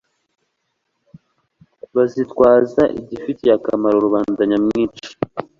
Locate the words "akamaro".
3.57-3.95